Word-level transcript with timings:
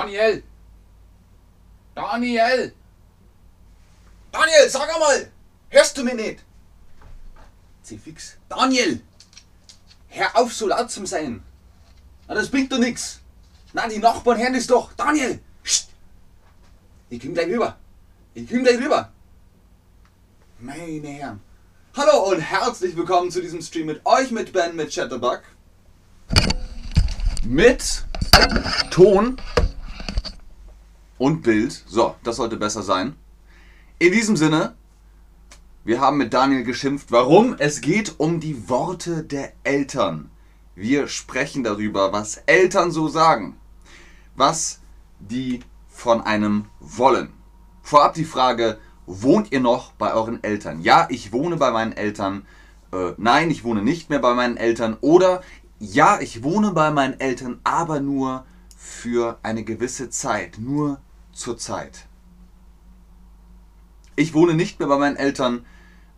Daniel! 0.00 0.42
Daniel! 1.94 2.72
Daniel, 4.32 4.68
sag 4.70 4.88
einmal! 4.94 5.30
Hörst 5.68 5.98
du 5.98 6.04
mich 6.04 6.14
nicht? 6.14 6.44
Zieh 7.82 7.98
fix. 7.98 8.38
Daniel! 8.48 9.02
Hör 10.08 10.36
auf, 10.38 10.54
so 10.54 10.68
laut 10.68 10.90
zu 10.90 11.04
sein! 11.04 11.42
Na, 12.26 12.34
das 12.34 12.48
bringt 12.48 12.72
doch 12.72 12.78
nichts! 12.78 13.20
Na, 13.74 13.86
die 13.88 13.98
Nachbarn 13.98 14.38
hören 14.38 14.54
das 14.54 14.66
doch! 14.66 14.90
Daniel! 14.94 15.38
Psst. 15.62 15.90
Ich 17.10 17.20
komm 17.20 17.34
gleich 17.34 17.48
rüber! 17.48 17.76
Ich 18.32 18.48
komm 18.48 18.64
gleich 18.64 18.78
rüber! 18.78 19.12
Meine 20.60 21.08
Herren! 21.08 21.40
Hallo 21.94 22.30
und 22.30 22.40
herzlich 22.40 22.96
willkommen 22.96 23.30
zu 23.30 23.42
diesem 23.42 23.60
Stream 23.60 23.84
mit 23.84 24.00
euch, 24.06 24.30
mit 24.30 24.54
Ben, 24.54 24.74
mit 24.76 24.94
Chatterbug. 24.94 25.42
Mit 27.44 28.06
Ton 28.90 29.36
und 31.20 31.42
Bild. 31.42 31.84
So, 31.86 32.16
das 32.24 32.36
sollte 32.36 32.56
besser 32.56 32.82
sein. 32.82 33.14
In 33.98 34.12
diesem 34.12 34.36
Sinne, 34.36 34.74
wir 35.84 36.00
haben 36.00 36.16
mit 36.16 36.32
Daniel 36.32 36.64
geschimpft. 36.64 37.12
Warum? 37.12 37.54
Es 37.58 37.82
geht 37.82 38.14
um 38.18 38.40
die 38.40 38.68
Worte 38.68 39.22
der 39.22 39.52
Eltern. 39.62 40.30
Wir 40.74 41.08
sprechen 41.08 41.62
darüber, 41.62 42.12
was 42.12 42.38
Eltern 42.46 42.90
so 42.90 43.08
sagen. 43.08 43.56
Was 44.34 44.80
die 45.18 45.60
von 45.88 46.22
einem 46.22 46.64
wollen. 46.80 47.34
Vorab 47.82 48.14
die 48.14 48.24
Frage, 48.24 48.78
wohnt 49.04 49.52
ihr 49.52 49.60
noch 49.60 49.92
bei 49.92 50.14
euren 50.14 50.42
Eltern? 50.42 50.80
Ja, 50.80 51.06
ich 51.10 51.32
wohne 51.32 51.58
bei 51.58 51.70
meinen 51.70 51.92
Eltern. 51.92 52.46
Äh, 52.92 53.12
nein, 53.18 53.50
ich 53.50 53.62
wohne 53.62 53.82
nicht 53.82 54.08
mehr 54.08 54.20
bei 54.20 54.32
meinen 54.32 54.56
Eltern. 54.56 54.96
Oder 55.02 55.42
ja, 55.78 56.18
ich 56.20 56.42
wohne 56.42 56.72
bei 56.72 56.90
meinen 56.90 57.20
Eltern, 57.20 57.60
aber 57.64 58.00
nur 58.00 58.46
für 58.78 59.38
eine 59.42 59.64
gewisse 59.64 60.08
Zeit, 60.08 60.58
nur 60.58 60.98
zur 61.40 61.56
Zeit. 61.58 62.06
Ich 64.14 64.34
wohne 64.34 64.54
nicht 64.54 64.78
mehr 64.78 64.88
bei 64.88 64.98
meinen 64.98 65.16
Eltern, 65.16 65.64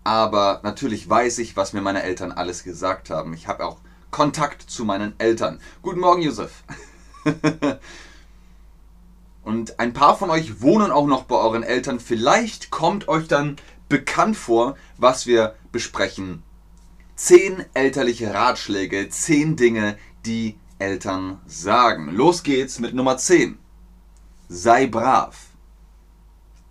aber 0.05 0.61
natürlich 0.65 1.09
weiß 1.09 1.39
ich, 1.39 1.57
was 1.57 1.73
mir 1.73 1.81
meine 1.81 2.03
Eltern 2.03 2.33
alles 2.33 2.65
gesagt 2.65 3.09
haben. 3.09 3.33
Ich 3.33 3.47
habe 3.47 3.65
auch 3.65 3.79
Kontakt 4.11 4.63
zu 4.63 4.85
meinen 4.85 5.15
Eltern. 5.19 5.61
Guten 5.81 6.01
Morgen, 6.01 6.23
Josef. 6.23 6.65
Und 9.45 9.79
ein 9.79 9.93
paar 9.93 10.19
von 10.19 10.31
euch 10.31 10.61
wohnen 10.61 10.91
auch 10.91 11.07
noch 11.07 11.25
bei 11.25 11.37
euren 11.37 11.63
Eltern. 11.63 12.01
Vielleicht 12.01 12.71
kommt 12.71 13.09
euch 13.09 13.29
dann 13.29 13.57
bekannt 13.89 14.37
vor, 14.37 14.77
was 14.99 15.27
wir 15.27 15.55
besprechen 15.71 16.43
Zehn 17.15 17.65
elterliche 17.75 18.35
Ratschläge, 18.35 19.09
zehn 19.09 19.55
Dinge, 19.55 19.97
die 20.27 20.57
Eltern 20.81 21.41
sagen. 21.47 22.11
Los 22.11 22.43
geht's 22.43 22.81
mit 22.81 22.95
Nummer 22.95 23.17
10. 23.17 23.59
Sei 24.55 24.87
brav. 24.87 25.35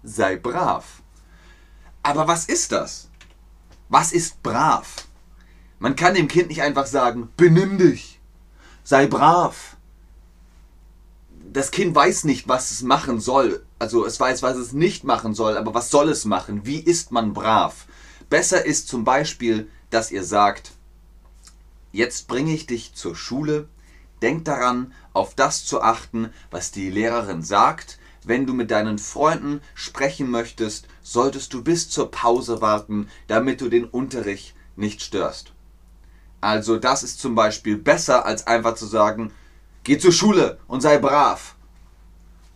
Sei 0.04 0.36
brav. 0.36 1.02
Aber 2.04 2.28
was 2.28 2.46
ist 2.46 2.72
das? 2.72 3.10
Was 3.90 4.12
ist 4.12 4.44
brav? 4.44 5.08
Man 5.80 5.96
kann 5.96 6.14
dem 6.14 6.28
Kind 6.28 6.50
nicht 6.50 6.62
einfach 6.62 6.86
sagen, 6.86 7.30
benimm 7.38 7.80
dich, 7.80 8.22
sei 8.84 9.08
brav. 9.08 9.78
Das 11.52 11.72
Kind 11.72 11.96
weiß 11.96 12.26
nicht, 12.26 12.48
was 12.48 12.70
es 12.70 12.84
machen 12.84 13.20
soll. 13.20 13.66
Also 13.80 14.06
es 14.06 14.20
weiß, 14.20 14.44
was 14.44 14.58
es 14.58 14.74
nicht 14.74 15.04
machen 15.04 15.34
soll, 15.34 15.58
aber 15.58 15.74
was 15.74 15.90
soll 15.90 16.10
es 16.10 16.24
machen? 16.24 16.68
Wie 16.68 16.80
ist 16.80 17.12
man 17.12 17.34
brav? 17.34 17.88
Besser 18.30 18.64
ist 18.64 18.90
zum 18.90 19.06
Beispiel, 19.06 19.72
dass 19.90 20.12
ihr 20.12 20.24
sagt, 20.24 20.74
jetzt 21.92 22.28
bringe 22.28 22.54
ich 22.54 22.68
dich 22.68 22.94
zur 22.94 23.16
Schule, 23.16 23.68
denk 24.22 24.46
daran, 24.46 24.94
auf 25.14 25.36
das 25.36 25.66
zu 25.66 25.82
achten, 25.82 26.32
was 26.50 26.72
die 26.72 26.90
Lehrerin 26.90 27.44
sagt. 27.44 28.00
Wenn 28.24 28.46
du 28.46 28.54
mit 28.54 28.70
deinen 28.72 29.00
Freunden 29.00 29.62
sprechen 29.74 30.30
möchtest, 30.30 30.88
solltest 31.02 31.54
du 31.54 31.64
bis 31.64 31.90
zur 31.90 32.12
Pause 32.12 32.62
warten, 32.62 33.10
damit 33.28 33.62
du 33.62 33.70
den 33.70 33.86
Unterricht 33.86 34.54
nicht 34.76 35.02
störst. 35.02 35.54
Also 36.40 36.78
das 36.78 37.04
ist 37.04 37.20
zum 37.20 37.36
Beispiel 37.36 37.78
besser, 37.78 38.26
als 38.26 38.48
einfach 38.48 38.76
zu 38.76 38.86
sagen, 38.86 39.32
geh 39.84 39.98
zur 39.98 40.12
Schule 40.12 40.60
und 40.68 40.82
sei 40.82 40.98
brav. 40.98 41.56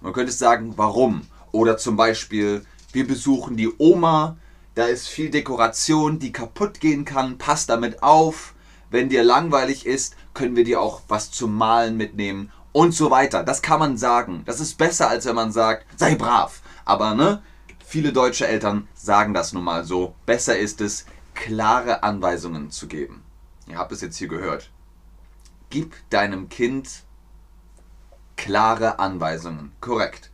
Man 0.02 0.14
könnte 0.14 0.32
sagen, 0.32 0.74
warum? 0.76 1.24
Oder 1.52 1.78
zum 1.78 1.96
Beispiel, 1.96 2.66
wir 2.92 3.08
besuchen 3.08 3.58
die 3.58 3.72
Oma, 3.78 4.38
da 4.76 4.88
ist 4.88 5.08
viel 5.08 5.30
Dekoration, 5.30 6.20
die 6.20 6.34
kaputt 6.34 6.82
gehen 6.82 7.06
kann. 7.06 7.38
Pass 7.38 7.66
damit 7.66 8.04
auf. 8.04 8.54
Wenn 8.90 9.08
dir 9.08 9.24
langweilig 9.24 9.86
ist, 9.86 10.16
können 10.34 10.58
wir 10.58 10.66
dir 10.66 10.82
auch 10.82 11.02
was 11.08 11.32
zum 11.32 11.56
Malen 11.56 11.96
mitnehmen 11.96 12.52
und 12.76 12.92
so 12.92 13.10
weiter. 13.10 13.42
Das 13.42 13.62
kann 13.62 13.80
man 13.80 13.96
sagen. 13.98 14.44
Das 14.46 14.60
ist 14.60 14.78
besser, 14.78 15.08
als 15.08 15.26
wenn 15.26 15.36
man 15.36 15.54
sagt, 15.54 15.86
sei 15.98 16.16
brav. 16.16 16.62
Aber 16.84 17.14
ne, 17.14 17.42
viele 17.86 18.12
deutsche 18.12 18.48
Eltern 18.48 18.90
sagen 18.94 19.34
das 19.34 19.54
nun 19.54 19.64
mal 19.64 19.86
so. 19.86 20.14
Besser 20.26 20.58
ist 20.58 20.82
es, 20.82 21.06
klare 21.36 22.04
Anweisungen 22.04 22.72
zu 22.72 22.88
geben. 22.88 23.24
Ihr 23.68 23.78
habt 23.78 23.94
es 23.94 24.02
jetzt 24.02 24.18
hier 24.18 24.28
gehört. 24.28 24.72
Gib 25.70 25.94
deinem 26.10 26.50
Kind 26.50 27.04
klare 28.36 29.00
Anweisungen. 29.00 29.72
Korrekt. 29.80 30.30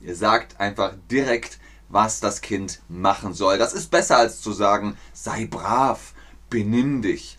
Ihr 0.00 0.16
sagt 0.16 0.58
einfach 0.58 0.94
direkt, 1.10 1.58
was 1.90 2.20
das 2.20 2.40
Kind 2.40 2.80
machen 2.88 3.34
soll. 3.34 3.58
Das 3.58 3.74
ist 3.74 3.90
besser 3.90 4.16
als 4.16 4.40
zu 4.40 4.52
sagen, 4.52 4.96
sei 5.12 5.44
brav, 5.44 6.14
benimm 6.48 7.02
dich. 7.02 7.36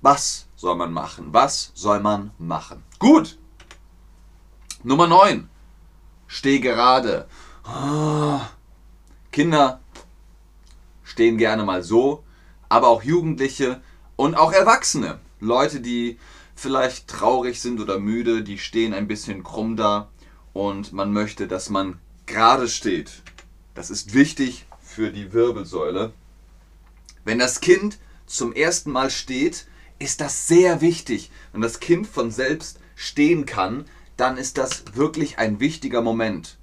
Was 0.00 0.46
soll 0.56 0.76
man 0.76 0.94
machen? 0.94 1.34
Was 1.34 1.72
soll 1.74 2.00
man 2.00 2.30
machen? 2.38 2.84
Gut. 2.98 3.36
Nummer 4.82 5.06
9. 5.06 5.46
Steh 6.26 6.58
gerade. 6.58 7.28
Oh. 7.66 8.40
Kinder 9.30 9.80
stehen 11.04 11.36
gerne 11.36 11.64
mal 11.64 11.82
so, 11.82 12.24
aber 12.70 12.88
auch 12.88 13.02
Jugendliche 13.02 13.82
und 14.16 14.36
auch 14.36 14.52
Erwachsene. 14.52 15.20
Leute, 15.38 15.80
die 15.80 16.18
vielleicht 16.54 17.08
traurig 17.08 17.60
sind 17.60 17.78
oder 17.78 17.98
müde, 17.98 18.42
die 18.42 18.58
stehen 18.58 18.94
ein 18.94 19.06
bisschen 19.06 19.44
krumm 19.44 19.76
da 19.76 20.08
und 20.54 20.94
man 20.94 21.12
möchte, 21.12 21.46
dass 21.46 21.68
man 21.68 21.98
gerade 22.24 22.66
steht. 22.66 23.22
Das 23.74 23.90
ist 23.90 24.14
wichtig 24.14 24.66
für 24.80 25.10
die 25.10 25.34
Wirbelsäule. 25.34 26.12
Wenn 27.24 27.38
das 27.38 27.60
Kind 27.60 27.98
zum 28.24 28.54
ersten 28.54 28.92
Mal 28.92 29.10
steht, 29.10 29.66
ist 29.98 30.22
das 30.22 30.48
sehr 30.48 30.80
wichtig. 30.80 31.30
Wenn 31.52 31.60
das 31.60 31.80
Kind 31.80 32.06
von 32.06 32.30
selbst 32.30 32.80
stehen 32.96 33.44
kann, 33.44 33.84
dann 34.20 34.36
ist 34.36 34.58
das 34.58 34.84
wirklich 34.94 35.38
ein 35.38 35.60
wichtiger 35.60 36.02
Moment. 36.02 36.58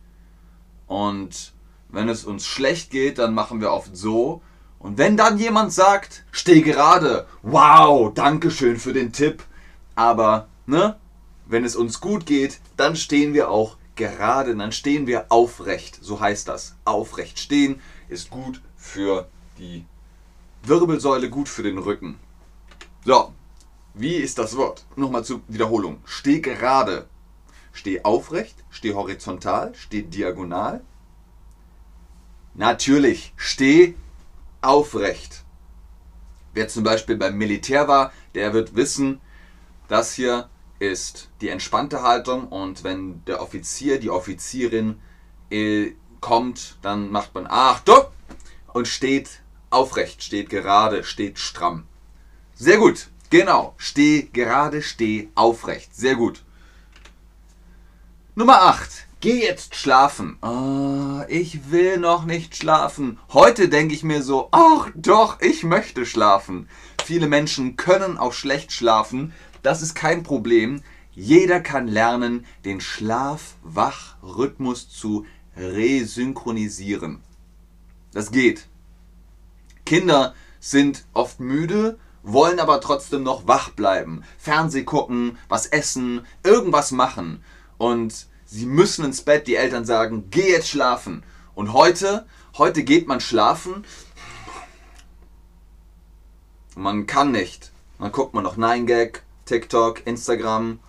Und 0.86 1.54
wenn 1.90 2.08
es 2.08 2.24
uns 2.24 2.46
schlecht 2.46 2.92
geht, 2.92 3.18
dann 3.18 3.34
machen 3.34 3.62
wir 3.62 3.72
oft 3.72 3.98
so. 3.98 4.42
Und 4.80 4.98
wenn 4.98 5.18
dann 5.18 5.40
jemand 5.40 5.74
sagt, 5.74 6.24
steh 6.32 6.62
gerade, 6.62 7.26
wow, 7.42 8.14
danke 8.14 8.52
schön 8.52 8.78
für 8.78 8.94
den 8.94 9.12
Tipp. 9.12 9.44
Aber, 9.96 10.48
ne, 10.68 10.98
wenn 11.48 11.66
es 11.66 11.76
uns 11.76 12.00
gut 12.00 12.26
geht, 12.26 12.60
dann 12.76 12.96
stehen 12.96 13.34
wir 13.34 13.50
auch 13.50 13.78
gerade, 13.96 14.56
dann 14.56 14.72
stehen 14.72 15.08
wir 15.08 15.26
aufrecht. 15.30 15.98
So 16.02 16.20
heißt 16.20 16.48
das. 16.48 16.76
Aufrecht 16.86 17.40
stehen 17.40 17.82
ist 18.08 18.30
gut 18.30 18.62
für 18.76 19.28
die 19.58 19.86
Wirbelsäule, 20.64 21.30
gut 21.30 21.50
für 21.50 21.64
den 21.64 21.80
Rücken. 21.80 22.20
So, 23.04 23.34
wie 23.96 24.16
ist 24.16 24.38
das 24.38 24.56
Wort? 24.56 24.86
Nochmal 24.96 25.26
zur 25.26 25.42
Wiederholung. 25.48 26.02
Steh 26.06 26.40
gerade. 26.40 27.08
Steh 27.78 28.04
aufrecht, 28.04 28.56
steh 28.72 28.96
horizontal, 28.96 29.76
steh 29.76 30.02
diagonal. 30.02 30.82
Natürlich, 32.56 33.34
steh 33.38 33.94
aufrecht. 34.62 35.44
Wer 36.56 36.68
zum 36.70 36.84
Beispiel 36.84 37.18
beim 37.18 37.38
Militär 37.38 37.88
war, 37.88 38.12
der 38.34 38.54
wird 38.54 38.76
wissen, 38.76 39.22
dass 39.90 40.16
hier 40.16 40.50
ist 40.80 41.30
die 41.40 41.50
entspannte 41.50 42.02
Haltung 42.02 42.48
und 42.48 42.84
wenn 42.84 43.24
der 43.26 43.44
Offizier, 43.44 44.00
die 44.00 44.10
Offizierin 44.10 45.00
äh, 45.52 45.92
kommt, 46.20 46.80
dann 46.82 47.12
macht 47.12 47.36
man 47.36 47.46
Achtung 47.46 48.06
und 48.74 48.88
steht 48.88 49.44
aufrecht, 49.70 50.24
steht 50.24 50.50
gerade, 50.50 51.04
steht 51.04 51.38
stramm. 51.38 51.86
Sehr 52.56 52.78
gut, 52.78 53.10
genau. 53.30 53.76
Steh 53.78 54.24
gerade, 54.34 54.82
steh 54.82 55.30
aufrecht. 55.36 55.96
Sehr 55.96 56.16
gut. 56.16 56.44
Nummer 58.40 58.62
8. 58.62 59.08
Geh 59.20 59.42
jetzt 59.42 59.74
schlafen. 59.74 60.38
Oh, 60.44 61.24
ich 61.28 61.72
will 61.72 61.98
noch 61.98 62.26
nicht 62.26 62.56
schlafen. 62.56 63.18
Heute 63.34 63.68
denke 63.68 63.96
ich 63.96 64.04
mir 64.04 64.22
so, 64.22 64.50
ach 64.52 64.92
doch, 64.94 65.42
ich 65.42 65.64
möchte 65.64 66.06
schlafen. 66.06 66.70
Viele 67.04 67.26
Menschen 67.26 67.78
können 67.78 68.20
auch 68.20 68.34
schlecht 68.34 68.72
schlafen, 68.72 69.34
das 69.64 69.82
ist 69.82 69.96
kein 69.96 70.22
Problem. 70.22 70.84
Jeder 71.14 71.62
kann 71.62 71.88
lernen, 71.88 72.46
den 72.64 72.80
Schlaf-Wach-Rhythmus 72.80 74.88
zu 74.88 75.26
resynchronisieren. 75.56 77.24
Das 78.14 78.30
geht. 78.30 78.68
Kinder 79.84 80.36
sind 80.60 81.06
oft 81.14 81.40
müde, 81.40 81.98
wollen 82.22 82.60
aber 82.60 82.82
trotzdem 82.82 83.24
noch 83.24 83.48
wach 83.48 83.72
bleiben, 83.72 84.24
Fernseh 84.38 84.84
gucken, 84.84 85.40
was 85.50 85.66
essen, 85.66 86.24
irgendwas 86.44 86.92
machen. 86.92 87.44
Und 87.78 88.28
Sie 88.46 88.66
müssen 88.66 89.04
ins 89.04 89.22
Bett, 89.22 89.46
die 89.48 89.56
Eltern 89.56 89.86
sagen, 89.86 90.30
geh 90.30 90.52
jetzt 90.52 90.70
schlafen. 90.70 91.24
Und 91.54 91.74
heute, 91.74 92.26
heute 92.58 92.84
geht 92.84 93.08
man 93.08 93.20
schlafen. 93.20 93.84
Man 96.76 97.08
kann 97.08 97.32
nicht. 97.32 97.72
Dann 98.00 98.12
guckt 98.12 98.34
man 98.34 98.44
noch 98.44 98.58
9gag, 98.58 99.20
TikTok, 99.46 100.08
Instagram. 100.08 100.80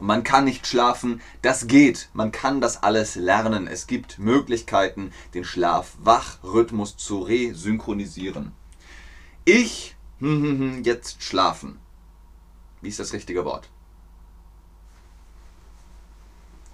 Man 0.00 0.24
kann 0.24 0.44
nicht 0.44 0.66
schlafen. 0.66 1.20
Das 1.42 1.66
geht. 1.66 2.08
Man 2.14 2.32
kann 2.32 2.60
das 2.60 2.82
alles 2.82 3.14
lernen. 3.14 3.66
Es 3.66 3.86
gibt 3.86 4.18
Möglichkeiten, 4.18 5.12
den 5.34 5.44
Schlaf-Wach-Rhythmus 5.44 6.96
zu 6.96 7.20
resynchronisieren. 7.20 8.52
Ich 9.44 9.96
jetzt 10.84 11.22
schlafen. 11.22 11.80
Wie 12.80 12.88
ist 12.88 13.00
das 13.00 13.12
richtige 13.12 13.44
Wort? 13.44 13.71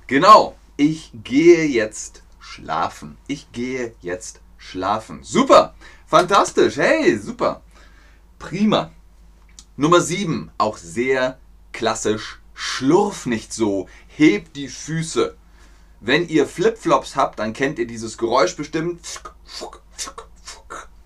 Genau, 0.08 0.56
ich 0.78 1.10
gehe 1.22 1.66
jetzt 1.66 2.22
schlafen. 2.40 3.18
Ich 3.26 3.52
gehe 3.52 3.94
jetzt 4.00 4.40
schlafen. 4.56 5.22
Super, 5.22 5.74
fantastisch, 6.06 6.78
hey, 6.78 7.18
super. 7.18 7.60
Prima. 8.38 8.90
Nummer 9.76 10.00
7, 10.00 10.50
auch 10.56 10.78
sehr 10.78 11.38
klassisch. 11.72 12.40
Schlurf 12.54 13.26
nicht 13.26 13.52
so, 13.52 13.86
hebt 14.06 14.56
die 14.56 14.68
Füße. 14.68 15.36
Wenn 16.00 16.26
ihr 16.26 16.46
Flipflops 16.46 17.14
habt, 17.14 17.38
dann 17.38 17.52
kennt 17.52 17.78
ihr 17.78 17.86
dieses 17.86 18.16
Geräusch 18.16 18.56
bestimmt. 18.56 19.20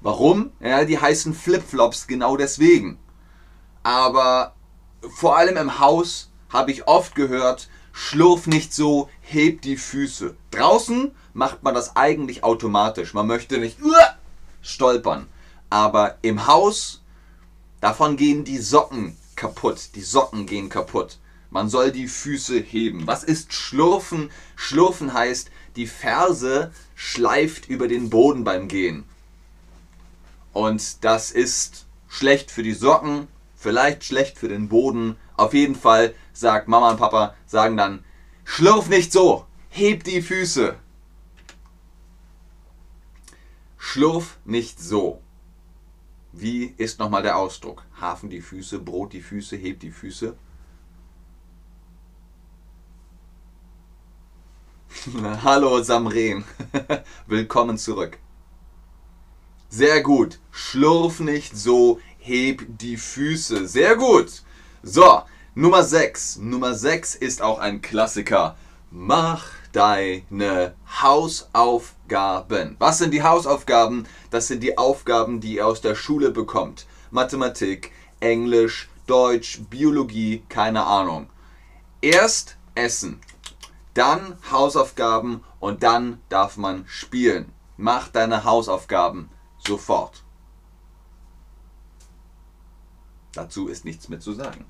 Warum? 0.01 0.53
Ja, 0.61 0.85
die 0.85 1.01
heißen 1.01 1.35
Flipflops 1.35 2.07
genau 2.07 2.37
deswegen. 2.37 3.01
Aber 3.83 4.55
vor 5.11 5.37
allem 5.37 5.57
im 5.57 5.81
Haus 5.81 6.31
habe 6.51 6.71
ich 6.71 6.87
oft 6.87 7.17
gehört, 7.17 7.69
schlurf 7.93 8.47
nicht 8.47 8.73
so, 8.75 9.09
heb 9.21 9.63
die 9.63 9.77
Füße. 9.77 10.35
Draußen 10.51 11.13
macht 11.35 11.63
man 11.63 11.75
das 11.75 11.97
eigentlich 11.97 12.45
automatisch. 12.45 13.15
Man 13.15 13.27
möchte 13.27 13.59
nicht 13.59 13.79
stolpern. 14.63 15.27
Aber 15.71 16.19
im 16.23 16.47
Haus, 16.47 17.01
davon 17.81 18.17
gehen 18.17 18.45
die 18.45 18.59
Socken 18.59 19.17
kaputt. 19.37 19.91
Die 19.95 20.03
Socken 20.03 20.47
gehen 20.47 20.69
kaputt. 20.69 21.19
Man 21.51 21.69
soll 21.69 21.93
die 21.93 22.09
Füße 22.09 22.59
heben. 22.61 23.07
Was 23.07 23.25
ist 23.25 23.53
Schlurfen? 23.53 24.31
Schlurfen 24.57 25.13
heißt, 25.13 25.51
die 25.77 25.87
Ferse 25.87 26.73
schleift 26.95 27.69
über 27.69 27.89
den 27.89 28.11
Boden 28.11 28.45
beim 28.45 28.69
Gehen. 28.69 29.05
Und 30.53 31.05
das 31.05 31.31
ist 31.31 31.87
schlecht 32.09 32.51
für 32.51 32.63
die 32.63 32.75
Socken, 32.75 33.29
vielleicht 33.57 34.05
schlecht 34.05 34.39
für 34.39 34.49
den 34.49 34.69
Boden. 34.69 35.17
Auf 35.43 35.55
jeden 35.55 35.75
Fall 35.75 36.15
sagt 36.33 36.69
Mama 36.69 36.93
und 36.93 36.99
Papa, 36.99 37.35
sagen 37.47 37.77
dann, 37.77 38.05
schlurf 38.45 38.89
nicht 38.89 39.11
so, 39.11 39.45
heb 39.71 40.05
die 40.05 40.23
Füße. 40.23 40.77
Schlurf 43.77 44.39
nicht 44.45 44.79
so. 44.79 45.21
Wie 46.31 46.67
ist 46.77 47.01
nochmal 47.01 47.25
der 47.25 47.39
Ausdruck? 47.39 47.85
Hafen 48.01 48.31
die 48.31 48.41
Füße, 48.41 48.79
Brot 48.79 49.15
die 49.15 49.21
Füße, 49.21 49.57
heb 49.57 49.81
die 49.81 49.91
Füße. 49.91 50.37
Hallo 55.43 55.83
Samren, 55.83 56.45
willkommen 57.27 57.79
zurück. 57.79 58.17
Sehr 59.69 60.03
gut. 60.05 60.39
Schlurf 60.53 61.19
nicht 61.19 61.57
so, 61.57 61.99
heb 62.19 62.65
die 62.79 62.97
Füße. 62.97 63.67
Sehr 63.67 63.97
gut. 63.97 64.45
So, 64.85 65.23
Nummer 65.55 65.85
6. 65.85 66.39
Nummer 66.39 66.73
6 66.73 67.15
ist 67.15 67.43
auch 67.43 67.59
ein 67.59 67.83
Klassiker. 67.83 68.57
Mach 68.91 69.51
deine 69.73 70.75
Hausaufgaben. 71.03 72.77
Was 72.79 72.97
sind 72.97 73.11
die 73.11 73.23
Hausaufgaben? 73.23 74.09
Das 74.31 74.49
sind 74.49 74.63
die 74.63 74.79
Aufgaben, 74.79 75.41
die 75.41 75.57
ihr 75.57 75.67
aus 75.67 75.83
der 75.83 75.95
Schule 75.95 76.31
bekommt. 76.31 76.87
Mathematik, 77.11 77.93
Englisch, 78.21 78.89
Deutsch, 79.07 79.61
Biologie, 79.69 80.43
keine 80.49 80.85
Ahnung. 80.85 81.29
Erst 82.01 82.57
essen, 82.75 83.21
dann 83.93 84.39
Hausaufgaben 84.51 85.45
und 85.61 85.83
dann 85.83 86.23
darf 86.31 86.57
man 86.57 86.87
spielen. 86.87 87.53
Mach 87.77 88.09
deine 88.09 88.45
Hausaufgaben 88.45 89.29
sofort. 89.59 90.25
Dazu 93.35 93.69
ist 93.69 93.85
nichts 93.85 94.09
mehr 94.09 94.21
zu 94.21 94.33
sagen. 94.33 94.65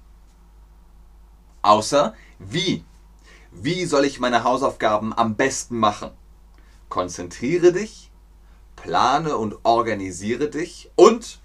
Außer 1.62 2.14
wie. 2.38 2.84
Wie 3.52 3.86
soll 3.86 4.04
ich 4.04 4.18
meine 4.18 4.44
Hausaufgaben 4.44 5.12
am 5.16 5.36
besten 5.36 5.78
machen? 5.78 6.10
Konzentriere 6.88 7.72
dich, 7.72 8.10
plane 8.76 9.36
und 9.36 9.56
organisiere 9.62 10.50
dich 10.50 10.90
und 10.96 11.40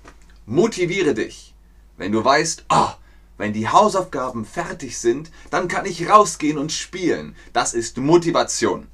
motiviere 0.46 1.14
dich. 1.14 1.54
Wenn 1.98 2.12
du 2.12 2.24
weißt, 2.24 2.66
oh, 2.69 2.90
wenn 3.38 3.54
die 3.54 3.69
Hausaufgaben 3.69 4.46
fertig 4.46 4.98
sind, 4.98 5.31
dann 5.52 5.68
kann 5.68 5.86
ich 5.86 6.10
rausgehen 6.10 6.58
und 6.58 6.72
spielen. 6.72 7.36
Das 7.54 7.74
ist 7.74 7.98
Motivation. 7.98 8.88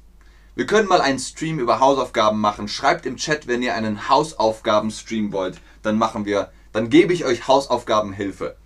Wir 0.54 0.66
können 0.66 0.88
mal 0.88 1.00
einen 1.00 1.18
Stream 1.18 1.58
über 1.58 1.80
Hausaufgaben 1.80 2.40
machen. 2.40 2.68
Schreibt 2.68 3.06
im 3.06 3.16
Chat, 3.16 3.46
wenn 3.46 3.62
ihr 3.62 3.74
einen 3.74 4.08
Hausaufgaben-Stream 4.08 5.32
wollt. 5.32 5.60
Dann 5.82 5.98
machen 5.98 6.26
wir, 6.26 6.52
dann 6.72 6.90
gebe 6.90 7.12
ich 7.12 7.24
euch 7.24 7.48
Hausaufgabenhilfe. 7.48 8.56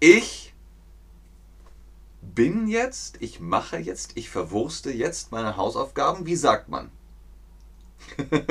Ich 0.00 0.51
bin 2.34 2.66
jetzt, 2.68 3.16
ich 3.20 3.40
mache 3.40 3.76
jetzt, 3.78 4.12
ich 4.16 4.30
verwurste 4.30 4.90
jetzt 4.90 5.32
meine 5.32 5.56
Hausaufgaben. 5.56 6.26
Wie 6.26 6.36
sagt 6.36 6.68
man? 6.68 6.90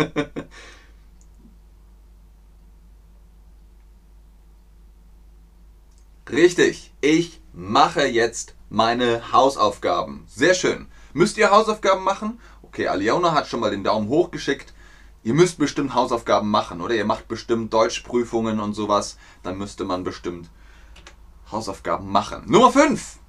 Richtig, 6.29 6.93
ich 7.01 7.41
mache 7.53 8.05
jetzt 8.05 8.55
meine 8.69 9.33
Hausaufgaben. 9.33 10.25
Sehr 10.27 10.53
schön. 10.53 10.87
Müsst 11.13 11.37
ihr 11.37 11.51
Hausaufgaben 11.51 12.03
machen? 12.03 12.39
Okay, 12.63 12.87
Aliona 12.87 13.33
hat 13.33 13.47
schon 13.47 13.59
mal 13.59 13.71
den 13.71 13.83
Daumen 13.83 14.07
hoch 14.07 14.31
geschickt. 14.31 14.73
Ihr 15.23 15.33
müsst 15.33 15.57
bestimmt 15.57 15.93
Hausaufgaben 15.93 16.49
machen, 16.49 16.79
oder? 16.81 16.95
Ihr 16.95 17.05
macht 17.05 17.27
bestimmt 17.27 17.73
Deutschprüfungen 17.73 18.61
und 18.61 18.73
sowas. 18.73 19.17
Dann 19.43 19.57
müsste 19.57 19.83
man 19.83 20.05
bestimmt 20.05 20.49
Hausaufgaben 21.51 22.09
machen. 22.09 22.43
Nummer 22.47 22.71
5 22.71 23.19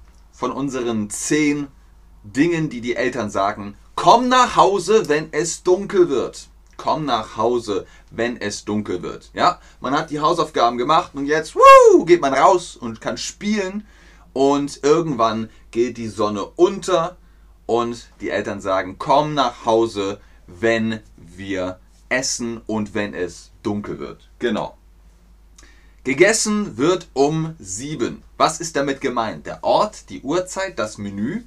von 0.43 0.51
unseren 0.51 1.09
10 1.09 1.69
Dingen, 2.25 2.69
die 2.69 2.81
die 2.81 2.97
Eltern 2.97 3.29
sagen. 3.29 3.77
Komm 3.95 4.27
nach 4.27 4.57
Hause, 4.57 5.07
wenn 5.07 5.31
es 5.31 5.63
dunkel 5.63 6.09
wird. 6.09 6.49
Komm 6.75 7.05
nach 7.05 7.37
Hause, 7.37 7.87
wenn 8.11 8.35
es 8.35 8.65
dunkel 8.65 9.01
wird. 9.03 9.31
Ja, 9.33 9.61
man 9.79 9.93
hat 9.93 10.09
die 10.09 10.19
Hausaufgaben 10.19 10.77
gemacht 10.77 11.11
und 11.15 11.27
jetzt 11.27 11.55
woo, 11.55 12.03
geht 12.03 12.19
man 12.19 12.33
raus 12.33 12.75
und 12.75 12.99
kann 12.99 13.17
spielen. 13.17 13.87
Und 14.33 14.83
irgendwann 14.83 15.49
geht 15.71 15.95
die 15.95 16.09
Sonne 16.09 16.43
unter 16.57 17.15
und 17.65 18.09
die 18.19 18.29
Eltern 18.29 18.59
sagen, 18.59 18.97
komm 18.99 19.35
nach 19.35 19.65
Hause, 19.65 20.19
wenn 20.45 20.99
wir 21.15 21.79
essen 22.09 22.59
und 22.67 22.93
wenn 22.93 23.13
es 23.13 23.53
dunkel 23.63 23.97
wird. 23.97 24.29
Genau. 24.39 24.77
Gegessen 26.03 26.77
wird 26.77 27.07
um 27.13 27.55
sieben. 27.59 28.23
Was 28.35 28.59
ist 28.59 28.75
damit 28.75 28.99
gemeint? 28.99 29.45
Der 29.45 29.63
Ort, 29.63 30.09
die 30.09 30.21
Uhrzeit, 30.21 30.77
das 30.77 30.97
Menü? 30.97 31.43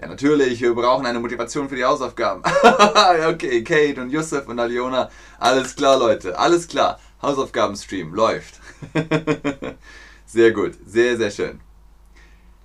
Ja, 0.00 0.08
natürlich, 0.08 0.62
wir 0.62 0.74
brauchen 0.74 1.04
eine 1.04 1.20
Motivation 1.20 1.68
für 1.68 1.76
die 1.76 1.84
Hausaufgaben. 1.84 2.42
okay, 3.28 3.62
Kate 3.62 4.00
und 4.00 4.08
Yusuf 4.08 4.48
und 4.48 4.58
Aliona. 4.58 5.10
Alles 5.38 5.76
klar, 5.76 5.98
Leute, 5.98 6.38
alles 6.38 6.66
klar. 6.66 6.98
Hausaufgabenstream 7.20 8.14
läuft. 8.14 8.54
sehr 10.24 10.52
gut, 10.52 10.78
sehr, 10.86 11.18
sehr 11.18 11.30
schön. 11.30 11.60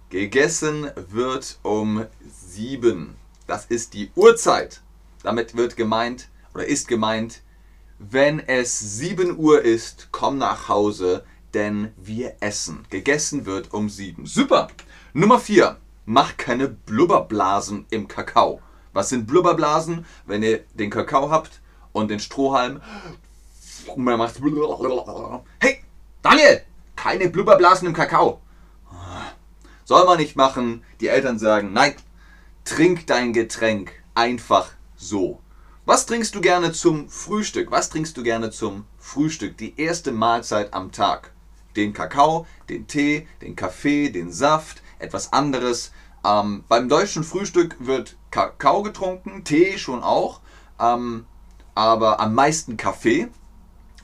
Gegessen 0.10 0.90
wird 1.10 1.60
um 1.64 2.06
sieben. 2.26 3.18
Das 3.46 3.66
ist 3.66 3.94
die 3.94 4.10
Uhrzeit. 4.16 4.80
Damit 5.22 5.58
wird 5.58 5.76
gemeint 5.76 6.30
oder 6.54 6.66
ist 6.66 6.88
gemeint, 6.88 7.42
wenn 8.12 8.40
es 8.40 8.80
7 8.80 9.38
Uhr 9.38 9.62
ist, 9.62 10.10
komm 10.12 10.38
nach 10.38 10.70
Hause, 10.70 11.24
denn 11.54 11.92
wir 11.98 12.36
essen. 12.40 12.86
Gegessen 12.90 13.46
wird 13.46 13.74
um 13.74 13.90
7. 13.90 14.26
Super. 14.26 14.68
Nummer 15.14 15.40
4. 15.40 15.78
Mach 16.06 16.38
keine 16.38 16.68
Blubberblasen 16.68 17.86
im 17.90 18.08
Kakao. 18.08 18.62
Was 18.94 19.10
sind 19.10 19.28
Blubberblasen? 19.28 20.06
Wenn 20.26 20.44
ihr 20.44 20.60
den 20.74 20.90
Kakao 20.90 21.32
habt 21.32 21.62
und 21.94 22.12
den 22.12 22.20
Strohhalm 22.20 22.82
und 23.88 24.04
man 24.04 24.18
macht 24.18 24.40
Hey, 25.60 25.84
Daniel, 26.22 26.62
keine 26.96 27.30
Blubberblasen 27.30 27.88
im 27.88 27.94
Kakao. 27.94 28.42
Soll 29.84 30.06
man 30.06 30.18
nicht 30.18 30.36
machen. 30.36 30.84
Die 31.00 31.08
Eltern 31.08 31.40
sagen, 31.40 31.74
nein, 31.74 31.96
trink 32.64 33.08
dein 33.08 33.34
Getränk 33.34 33.92
einfach 34.14 34.72
so. 34.96 35.40
Was 35.88 36.08
trinkst 36.08 36.34
du 36.34 36.42
gerne 36.42 36.72
zum 36.72 37.10
Frühstück? 37.10 37.70
Was 37.70 37.92
trinkst 37.92 38.18
du 38.18 38.24
gerne 38.24 38.50
zum 38.50 38.86
Frühstück? 38.98 39.56
Die 39.58 39.80
erste 39.80 40.12
Mahlzeit 40.12 40.74
am 40.74 40.92
Tag. 40.92 41.32
Den 41.76 41.94
Kakao, 41.94 42.48
den 42.70 42.88
Tee, 42.88 43.28
den 43.44 43.56
Kaffee, 43.56 44.10
den 44.10 44.32
Saft. 44.32 44.82
etwas 44.98 45.32
anderes. 45.32 45.92
Ähm, 46.26 46.64
beim 46.68 46.90
deutschen 46.90 47.24
Frühstück 47.24 47.76
wird 47.78 48.18
Kakao 48.32 48.82
getrunken, 48.82 49.44
Tee 49.44 49.78
schon 49.78 50.02
auch, 50.02 50.42
ähm, 50.80 51.28
aber 51.76 52.20
am 52.20 52.34
meisten 52.34 52.78
Kaffee 52.78 53.28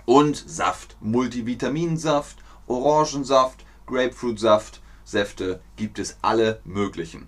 und 0.06 0.36
Saft. 0.36 0.98
Multivitaminsaft, 1.00 2.44
Orangensaft, 2.68 3.66
Grapefruitsaft, 3.88 4.84
Säfte 5.04 5.62
gibt 5.78 5.98
es 5.98 6.18
alle 6.22 6.62
möglichen. 6.64 7.28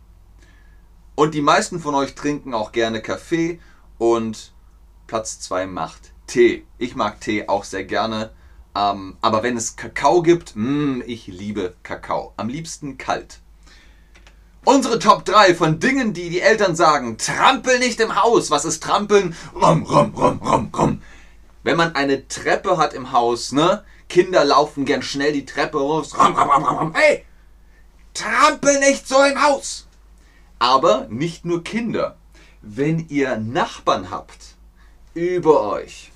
Und 1.15 1.33
die 1.33 1.41
meisten 1.41 1.79
von 1.79 1.95
euch 1.95 2.13
trinken 2.13 2.53
auch 2.53 2.71
gerne 2.71 3.01
Kaffee 3.01 3.59
und 4.03 4.51
Platz 5.07 5.39
2 5.39 5.65
macht 5.65 6.11
Tee. 6.27 6.65
Ich 6.77 6.93
mag 6.93 7.21
Tee 7.21 7.47
auch 7.47 7.63
sehr 7.63 7.85
gerne. 7.85 8.31
Ähm, 8.75 9.15
aber 9.21 9.43
wenn 9.43 9.55
es 9.55 9.77
Kakao 9.77 10.21
gibt, 10.21 10.57
mh, 10.57 10.67
mm, 10.67 11.03
ich 11.07 11.27
liebe 11.27 11.75
Kakao. 11.83 12.33
Am 12.35 12.49
liebsten 12.49 12.97
kalt. 12.97 13.39
Unsere 14.65 14.99
Top 14.99 15.23
3 15.23 15.55
von 15.55 15.79
Dingen, 15.79 16.13
die 16.13 16.29
die 16.29 16.41
Eltern 16.41 16.75
sagen. 16.75 17.17
Trampel 17.17 17.79
nicht 17.79 18.01
im 18.01 18.21
Haus. 18.21 18.51
Was 18.51 18.65
ist 18.65 18.83
Trampeln? 18.83 19.37
Rum, 19.55 19.83
rum, 19.83 20.13
rum, 20.13 20.39
rum, 20.43 20.69
rum. 20.77 21.01
Wenn 21.63 21.77
man 21.77 21.95
eine 21.95 22.27
Treppe 22.27 22.75
hat 22.75 22.93
im 22.93 23.13
Haus, 23.13 23.53
ne? 23.53 23.85
Kinder 24.09 24.43
laufen 24.43 24.83
gern 24.83 25.01
schnell 25.01 25.31
die 25.31 25.45
Treppe 25.45 25.77
raus. 25.77 26.17
Rum, 26.17 26.35
rum, 26.35 26.49
rum, 26.49 26.77
rum. 26.77 26.93
Hey! 26.93 27.23
Trampel 28.13 28.81
nicht 28.81 29.07
so 29.07 29.23
im 29.23 29.41
Haus! 29.41 29.87
Aber 30.59 31.07
nicht 31.09 31.45
nur 31.45 31.63
Kinder. 31.63 32.17
Wenn 32.65 33.09
ihr 33.09 33.35
Nachbarn 33.35 34.09
habt 34.09 34.55
über 35.13 35.63
euch 35.63 36.13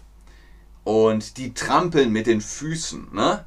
und 0.86 1.36
die 1.36 1.54
trampeln 1.54 2.10
mit 2.14 2.26
den 2.26 2.40
Füßen, 2.40 3.10
ne? 3.14 3.44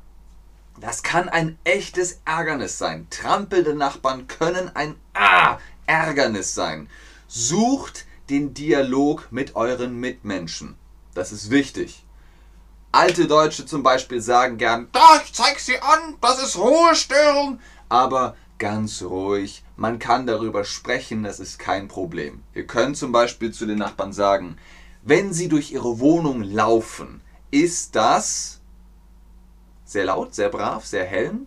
Das 0.78 1.02
kann 1.02 1.30
ein 1.30 1.58
echtes 1.64 2.20
Ärgernis 2.26 2.76
sein. 2.76 3.06
Trampelnde 3.08 3.74
Nachbarn 3.74 4.26
können 4.26 4.70
ein 4.76 4.96
ah, 5.14 5.56
Ärgernis 5.86 6.54
sein. 6.54 6.90
Sucht 7.26 8.04
den 8.28 8.52
Dialog 8.52 9.28
mit 9.30 9.56
euren 9.56 9.98
Mitmenschen. 9.98 10.76
Das 11.14 11.32
ist 11.32 11.48
wichtig. 11.48 12.04
Alte 12.92 13.26
Deutsche 13.26 13.64
zum 13.64 13.82
Beispiel 13.82 14.20
sagen 14.20 14.58
gern, 14.58 14.88
da, 14.92 15.22
ich 15.24 15.32
zeig 15.32 15.58
sie 15.58 15.80
an, 15.80 16.16
das 16.20 16.42
ist 16.42 16.58
Ruhestörung. 16.58 17.60
Aber 17.88 18.36
ganz 18.60 19.02
ruhig, 19.02 19.64
man 19.76 19.98
kann 19.98 20.26
darüber 20.28 20.64
sprechen, 20.64 21.24
das 21.24 21.40
ist 21.40 21.58
kein 21.58 21.88
Problem. 21.88 22.44
Ihr 22.54 22.66
könnt 22.66 22.96
zum 22.96 23.10
Beispiel 23.10 23.50
zu 23.50 23.66
den 23.66 23.78
Nachbarn 23.78 24.12
sagen, 24.12 24.56
wenn 25.02 25.32
sie 25.32 25.48
durch 25.48 25.72
ihre 25.72 25.98
Wohnung 25.98 26.42
laufen, 26.42 27.22
ist 27.50 27.96
das 27.96 28.60
sehr 29.84 30.04
laut, 30.04 30.34
sehr 30.34 30.50
brav, 30.50 30.86
sehr 30.86 31.04
hell. 31.04 31.40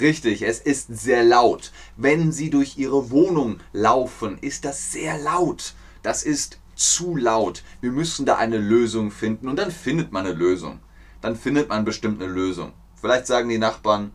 Richtig, 0.00 0.42
es 0.42 0.58
ist 0.58 0.88
sehr 0.88 1.22
laut. 1.22 1.70
Wenn 1.96 2.32
Sie 2.32 2.50
durch 2.50 2.76
Ihre 2.76 3.12
Wohnung 3.12 3.60
laufen, 3.72 4.38
ist 4.40 4.64
das 4.64 4.90
sehr 4.90 5.18
laut. 5.18 5.74
Das 6.02 6.24
ist 6.24 6.58
zu 6.74 7.14
laut. 7.14 7.62
Wir 7.80 7.92
müssen 7.92 8.26
da 8.26 8.34
eine 8.36 8.58
Lösung 8.58 9.12
finden 9.12 9.46
und 9.46 9.56
dann 9.56 9.70
findet 9.70 10.10
man 10.10 10.26
eine 10.26 10.34
Lösung. 10.34 10.80
Dann 11.20 11.36
findet 11.36 11.68
man 11.68 11.84
bestimmt 11.84 12.20
eine 12.20 12.32
Lösung. 12.32 12.72
Vielleicht 13.04 13.26
sagen 13.26 13.50
die 13.50 13.58
Nachbarn, 13.58 14.14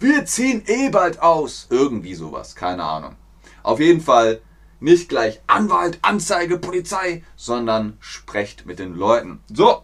wir 0.00 0.24
ziehen 0.24 0.62
eh 0.66 0.88
bald 0.88 1.20
aus. 1.20 1.66
Irgendwie 1.68 2.14
sowas, 2.14 2.54
keine 2.54 2.82
Ahnung. 2.82 3.14
Auf 3.62 3.78
jeden 3.78 4.00
Fall 4.00 4.40
nicht 4.80 5.10
gleich 5.10 5.42
Anwalt, 5.46 5.98
Anzeige, 6.00 6.56
Polizei, 6.56 7.24
sondern 7.36 7.98
sprecht 8.00 8.64
mit 8.64 8.78
den 8.78 8.94
Leuten. 8.94 9.42
So, 9.52 9.82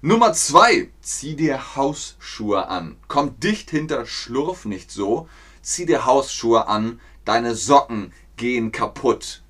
Nummer 0.00 0.32
zwei, 0.32 0.90
zieh 1.00 1.36
dir 1.36 1.76
Hausschuhe 1.76 2.66
an. 2.66 2.96
Komm 3.06 3.38
dicht 3.38 3.70
hinter, 3.70 4.04
schlurf 4.04 4.64
nicht 4.64 4.90
so. 4.90 5.28
Zieh 5.62 5.86
dir 5.86 6.06
Hausschuhe 6.06 6.66
an, 6.66 7.00
deine 7.24 7.54
Socken 7.54 8.12
gehen 8.36 8.72
kaputt. 8.72 9.44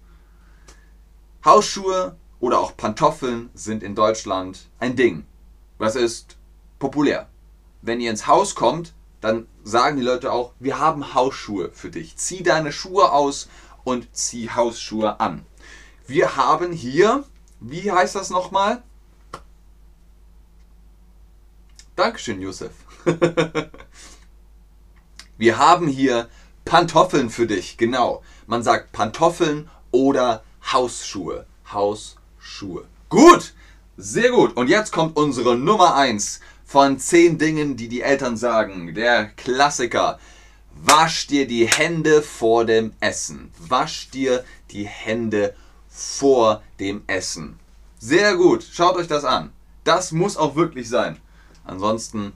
Hausschuhe 1.43 2.16
oder 2.38 2.61
auch 2.61 2.76
Pantoffeln 2.76 3.49
sind 3.55 3.83
in 3.83 3.95
Deutschland 3.95 4.69
ein 4.78 4.95
Ding. 4.95 5.25
Was 5.78 5.97
ist 5.97 6.37
populär. 6.78 7.31
Wenn 7.87 8.00
ihr 8.00 8.11
ins 8.11 8.26
Haus 8.26 8.57
kommt, 8.57 8.95
dann 9.21 9.47
sagen 9.62 9.97
die 9.97 10.02
Leute 10.02 10.33
auch, 10.33 10.52
wir 10.59 10.81
haben 10.81 11.14
Hausschuhe 11.14 11.71
für 11.73 11.88
dich. 11.88 12.16
Zieh 12.16 12.43
deine 12.43 12.73
Schuhe 12.73 13.12
aus 13.12 13.49
und 13.85 14.09
zieh 14.12 14.50
Hausschuhe 14.50 15.21
an. 15.21 15.47
Wir 16.09 16.35
haben 16.35 16.73
hier, 16.73 17.23
wie 17.61 17.93
heißt 17.93 18.16
das 18.16 18.31
nochmal? 18.31 18.83
Dankeschön, 21.95 22.43
Josef. 22.43 22.73
Wir 25.38 25.59
haben 25.59 25.87
hier 25.87 26.28
Pantoffeln 26.64 27.31
für 27.31 27.47
dich, 27.47 27.76
genau. 27.76 28.23
Man 28.47 28.62
sagt 28.62 28.93
Pantoffeln 28.93 29.71
oder 29.93 30.43
Hausschuhe. 30.73 31.47
Hausschuhe. 31.73 32.85
Gut, 33.09 33.55
sehr 33.97 34.31
gut. 34.31 34.57
Und 34.57 34.69
jetzt 34.69 34.93
kommt 34.93 35.16
unsere 35.16 35.57
Nummer 35.57 35.95
1 35.95 36.40
von 36.66 36.99
10 36.99 37.38
Dingen, 37.38 37.76
die 37.76 37.88
die 37.88 38.02
Eltern 38.02 38.37
sagen. 38.37 38.92
Der 38.94 39.26
Klassiker. 39.26 40.18
Wasch 40.75 41.26
dir 41.28 41.46
die 41.46 41.66
Hände 41.66 42.20
vor 42.20 42.66
dem 42.66 42.92
Essen. 43.00 43.52
Wasch 43.58 44.11
dir 44.11 44.44
die 44.70 44.87
Hände 44.87 45.54
vor 45.88 46.62
dem 46.80 47.04
Essen. 47.06 47.58
Sehr 47.99 48.37
gut. 48.37 48.66
Schaut 48.70 48.96
euch 48.96 49.06
das 49.06 49.25
an. 49.25 49.52
Das 49.85 50.12
muss 50.12 50.37
auch 50.37 50.56
wirklich 50.56 50.88
sein. 50.88 51.18
Ansonsten 51.64 52.32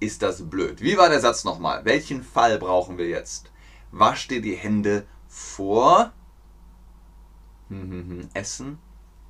ist 0.00 0.22
das 0.22 0.48
blöd. 0.48 0.80
Wie 0.80 0.96
war 0.96 1.08
der 1.08 1.20
Satz 1.20 1.44
nochmal? 1.44 1.84
Welchen 1.84 2.22
Fall 2.22 2.58
brauchen 2.58 2.96
wir 2.96 3.08
jetzt? 3.08 3.50
Wasch 3.90 4.28
dir 4.28 4.40
die 4.40 4.56
Hände 4.56 5.04
vor 5.28 6.12
Essen. 8.34 8.78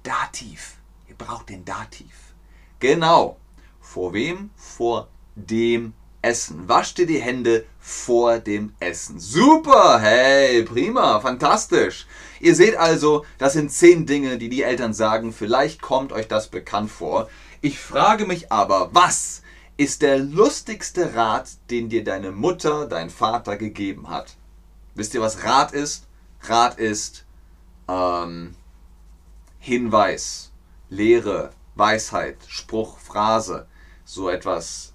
Dativ. 0.03 0.77
Ihr 1.09 1.17
braucht 1.17 1.49
den 1.49 1.65
Dativ. 1.65 2.35
Genau. 2.79 3.39
Vor 3.87 4.13
wem? 4.13 4.51
Vor 4.57 5.09
dem 5.37 5.95
Essen. 6.21 6.69
Wasch 6.69 6.95
dir 6.95 7.07
die 7.07 7.21
Hände 7.21 7.65
vor 7.79 8.39
dem 8.39 8.75
Essen. 8.81 9.21
Super, 9.21 10.01
hey, 10.01 10.65
prima, 10.65 11.21
fantastisch. 11.21 12.07
Ihr 12.41 12.55
seht 12.55 12.77
also, 12.77 13.25
das 13.39 13.53
sind 13.55 13.71
zehn 13.71 14.05
Dinge, 14.05 14.39
die 14.39 14.49
die 14.49 14.63
Eltern 14.63 14.93
sagen. 14.93 15.33
Vielleicht 15.33 15.81
kommt 15.81 16.13
euch 16.13 16.27
das 16.29 16.49
bekannt 16.49 16.91
vor. 16.91 17.31
Ich 17.63 17.79
frage 17.79 18.27
mich 18.27 18.53
aber, 18.53 18.91
was 18.93 19.43
ist 19.77 20.03
der 20.03 20.19
lustigste 20.19 21.15
Rat, 21.15 21.49
den 21.71 21.89
dir 21.89 22.03
deine 22.03 22.33
Mutter, 22.33 22.87
dein 22.87 23.09
Vater 23.09 23.57
gegeben 23.57 24.11
hat? 24.11 24.37
Wisst 24.95 25.15
ihr, 25.15 25.21
was 25.21 25.45
Rat 25.45 25.73
ist? 25.73 26.07
Rat 26.43 26.79
ist 26.79 27.25
ähm, 27.89 28.57
Hinweis, 29.59 30.51
Lehre, 30.91 31.51
Weisheit, 31.77 32.39
Spruch, 32.49 32.99
Phrase, 32.99 33.69
so 34.07 34.31
etwas 34.31 34.95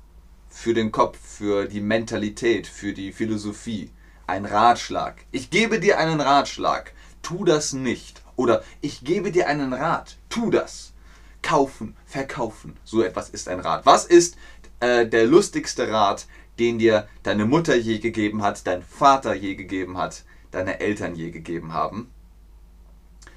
für 0.50 0.74
den 0.74 0.92
Kopf, 0.92 1.20
für 1.20 1.68
die 1.68 1.82
Mentalität, 1.82 2.66
für 2.66 2.94
die 2.94 3.12
Philosophie. 3.12 3.92
Ein 4.26 4.46
Ratschlag. 4.46 5.26
Ich 5.32 5.50
gebe 5.50 5.82
dir 5.82 6.00
einen 6.00 6.22
Ratschlag. 6.22 6.94
Tu 7.22 7.44
das 7.44 7.74
nicht. 7.74 8.22
Oder 8.38 8.64
ich 8.80 9.04
gebe 9.04 9.32
dir 9.32 9.48
einen 9.48 9.74
Rat. 9.74 10.18
Tu 10.30 10.50
das 10.50 10.94
kaufen, 11.42 11.98
verkaufen. 12.06 12.78
So 12.86 13.04
etwas 13.04 13.30
ist 13.30 13.50
ein 13.50 13.60
Rat. 13.60 13.86
Was 13.86 14.06
ist 14.06 14.38
äh, 14.80 15.06
der 15.06 15.26
lustigste 15.26 15.92
Rat, 15.92 16.28
den 16.58 16.80
dir 16.80 17.08
deine 17.24 17.46
Mutter 17.46 17.76
je 17.76 18.00
gegeben 18.00 18.42
hat, 18.42 18.66
dein 18.66 18.82
Vater 18.82 19.34
je 19.34 19.56
gegeben 19.56 19.98
hat, 19.98 20.24
deine 20.52 20.80
Eltern 20.80 21.16
je 21.16 21.32
gegeben 21.32 21.74
haben? 21.74 22.10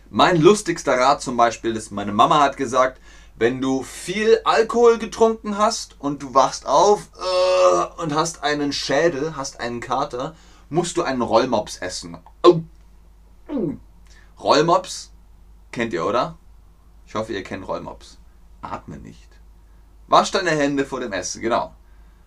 Mein 0.09 0.41
lustigster 0.41 0.97
Rat 0.97 1.21
zum 1.21 1.37
Beispiel 1.37 1.75
ist, 1.75 1.91
meine 1.91 2.13
Mama 2.13 2.41
hat 2.41 2.57
gesagt, 2.57 3.01
wenn 3.37 3.61
du 3.61 3.83
viel 3.83 4.41
Alkohol 4.45 4.99
getrunken 4.99 5.59
hast 5.59 6.01
und 6.01 6.23
du 6.23 6.35
wachst 6.35 6.67
auf 6.67 7.11
äh, 7.17 8.03
und 8.03 8.15
hast 8.15 8.43
einen 8.43 8.73
Schädel, 8.73 9.37
hast 9.37 9.61
einen 9.61 9.81
Kater, 9.81 10.37
musst 10.69 10.97
du 10.97 11.03
einen 11.03 11.23
Rollmops 11.23 11.79
essen. 11.79 12.19
Oh. 12.43 12.61
Rollmops 14.39 15.13
kennt 15.73 15.93
ihr, 15.93 16.05
oder? 16.07 16.39
Ich 17.07 17.15
hoffe, 17.15 17.33
ihr 17.33 17.43
kennt 17.43 17.67
Rollmops. 17.67 18.19
Atme 18.63 18.99
nicht. 18.99 19.29
Wasch 20.07 20.31
deine 20.31 20.51
Hände 20.51 20.85
vor 20.85 21.01
dem 21.01 21.13
Essen, 21.13 21.43
genau. 21.43 21.75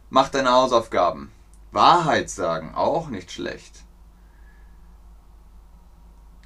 Mach 0.09 0.29
deine 0.29 0.51
Hausaufgaben. 0.51 1.31
Wahrheit 1.71 2.29
sagen, 2.29 2.73
auch 2.75 3.09
nicht 3.09 3.31
schlecht. 3.31 3.83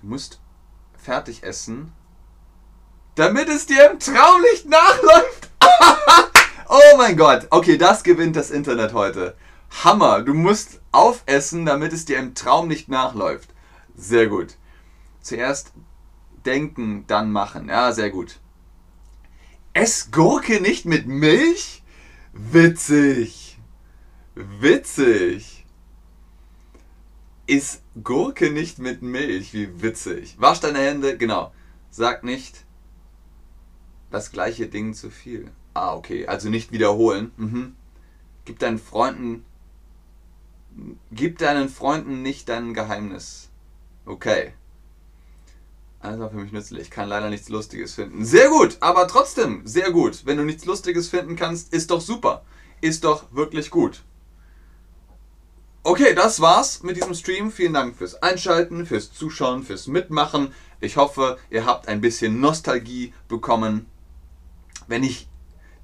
Du 0.02 0.08
musst 0.08 0.40
fertig 0.98 1.44
essen, 1.44 1.94
damit 3.16 3.50
es 3.50 3.66
dir 3.66 3.92
im 3.92 4.00
Traum 4.00 4.42
nicht 4.42 4.68
nachläuft. 4.68 5.50
oh 6.70 6.98
mein 6.98 7.18
Gott. 7.18 7.48
Okay, 7.50 7.78
das 7.78 8.04
gewinnt 8.04 8.36
das 8.36 8.52
Internet 8.52 8.94
heute. 8.94 9.36
Hammer. 9.84 10.22
Du 10.22 10.34
musst 10.34 10.82
aufessen, 10.92 11.66
damit 11.66 11.94
es 11.94 12.06
dir 12.06 12.20
im 12.20 12.36
Traum 12.36 12.68
nicht 12.68 12.90
nachläuft. 12.90 13.50
Sehr 13.96 14.28
gut. 14.28 14.56
Zuerst 15.22 15.74
denken, 16.46 17.06
dann 17.08 17.32
machen. 17.32 17.70
Ja, 17.70 17.92
sehr 17.92 18.10
gut. 18.10 18.40
Ess 19.74 20.10
Gurke 20.12 20.62
nicht 20.62 20.86
mit 20.86 21.08
Milch? 21.08 21.84
Witzig. 22.34 23.60
Witzig. 24.36 25.66
Ist 27.46 27.84
Gurke 28.02 28.52
nicht 28.52 28.80
mit 28.80 29.02
Milch? 29.02 29.54
Wie 29.54 29.82
witzig. 29.82 30.36
Wasch 30.40 30.62
deine 30.62 30.80
Hände, 30.80 31.18
genau. 31.18 31.54
Sag 31.90 32.24
nicht 32.24 32.66
das 34.12 34.32
gleiche 34.32 34.68
Ding 34.68 34.94
zu 34.94 35.10
viel. 35.10 35.50
Ah, 35.74 35.96
okay. 35.96 36.28
Also 36.28 36.50
nicht 36.50 36.72
wiederholen. 36.72 37.32
Mhm. 37.38 37.76
Gib 38.46 38.60
deinen 38.60 38.78
Freunden. 38.78 39.46
Gib 41.12 41.38
deinen 41.38 41.70
Freunden 41.70 42.22
nicht 42.22 42.50
dein 42.50 42.74
Geheimnis. 42.74 43.50
Okay. 44.06 44.54
Also 46.00 46.30
für 46.30 46.36
mich 46.36 46.52
nützlich. 46.52 46.90
Kann 46.90 47.10
leider 47.10 47.30
nichts 47.30 47.50
Lustiges 47.50 47.94
finden. 47.96 48.26
Sehr 48.26 48.50
gut, 48.50 48.78
aber 48.80 49.08
trotzdem 49.08 49.62
sehr 49.66 49.92
gut. 49.92 50.26
Wenn 50.26 50.38
du 50.38 50.44
nichts 50.44 50.66
Lustiges 50.66 51.10
finden 51.10 51.36
kannst, 51.36 51.74
ist 51.74 51.92
doch 51.92 52.02
super. 52.02 52.44
Ist 52.82 53.04
doch 53.04 53.32
wirklich 53.32 53.70
gut. 53.70 54.04
Okay, 55.84 56.14
das 56.14 56.42
war's 56.42 56.84
mit 56.84 56.98
diesem 56.98 57.14
Stream. 57.14 57.52
Vielen 57.52 57.74
Dank 57.74 57.96
fürs 57.96 58.22
Einschalten, 58.22 58.86
fürs 58.86 59.12
Zuschauen, 59.14 59.64
fürs 59.64 59.88
Mitmachen. 59.88 60.54
Ich 60.80 60.98
hoffe, 60.98 61.38
ihr 61.50 61.66
habt 61.66 61.88
ein 61.88 62.02
bisschen 62.02 62.40
Nostalgie 62.40 63.14
bekommen. 63.28 63.86
Wenn 64.92 65.06
ich 65.06 65.30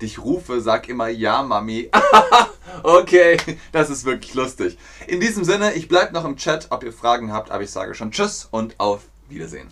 dich 0.02 0.20
rufe, 0.20 0.60
sag 0.60 0.90
immer 0.90 1.08
ja, 1.08 1.42
Mami. 1.42 1.90
okay, 2.84 3.38
das 3.72 3.90
ist 3.90 4.04
wirklich 4.04 4.34
lustig. 4.34 4.78
In 5.08 5.22
diesem 5.22 5.46
Sinne, 5.46 5.76
ich 5.76 5.88
bleibe 5.88 6.14
noch 6.14 6.26
im 6.26 6.36
Chat, 6.36 6.68
ob 6.72 6.84
ihr 6.84 6.92
Fragen 6.92 7.32
habt, 7.32 7.50
aber 7.50 7.64
ich 7.64 7.72
sage 7.72 7.96
schon 7.96 8.12
Tschüss 8.12 8.50
und 8.52 8.78
auf 8.82 9.06
Wiedersehen. 9.30 9.70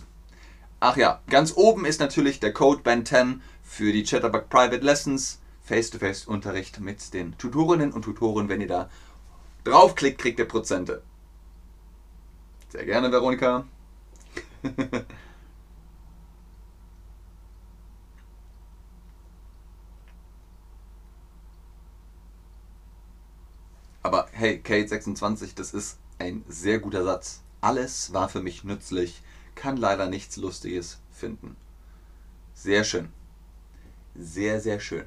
Ach 0.80 0.96
ja, 0.96 1.20
ganz 1.28 1.52
oben 1.54 1.84
ist 1.84 2.00
natürlich 2.00 2.40
der 2.40 2.54
Code 2.54 2.80
BEN10 2.80 3.40
für 3.62 3.92
die 3.92 4.04
Chatterbug 4.04 4.48
Private 4.48 4.82
Lessons, 4.82 5.38
Face-to-Face-Unterricht 5.64 6.80
mit 6.80 7.12
den 7.12 7.36
Tutorinnen 7.36 7.92
und 7.92 8.06
Tutoren. 8.06 8.48
Wenn 8.48 8.62
ihr 8.62 8.68
da 8.68 8.88
draufklickt, 9.64 10.18
kriegt 10.18 10.38
ihr 10.38 10.48
Prozente. 10.48 11.02
Sehr 12.70 12.86
gerne, 12.86 13.12
Veronika. 13.12 13.66
Aber 24.06 24.28
hey, 24.30 24.60
Kate 24.60 24.86
26, 24.86 25.56
das 25.56 25.74
ist 25.74 25.98
ein 26.20 26.44
sehr 26.46 26.78
guter 26.78 27.02
Satz. 27.02 27.42
Alles 27.60 28.12
war 28.12 28.28
für 28.28 28.40
mich 28.40 28.62
nützlich, 28.62 29.20
kann 29.56 29.76
leider 29.76 30.06
nichts 30.08 30.36
Lustiges 30.36 31.00
finden. 31.10 31.56
Sehr 32.54 32.84
schön. 32.84 33.08
Sehr, 34.14 34.60
sehr 34.60 34.78
schön. 34.78 35.06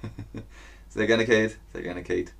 sehr 0.88 1.06
gerne, 1.06 1.26
Kate. 1.26 1.56
Sehr 1.74 1.82
gerne, 1.82 2.02
Kate. 2.02 2.32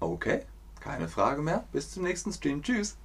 Okay, 0.00 0.42
keine 0.80 1.06
Frage 1.08 1.42
mehr. 1.42 1.64
Bis 1.70 1.92
zum 1.92 2.02
nächsten 2.02 2.32
Stream. 2.32 2.60
Tschüss. 2.60 2.96